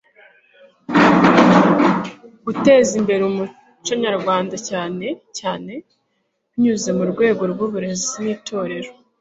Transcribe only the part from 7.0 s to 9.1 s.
rwego rw'uburezi n'itorero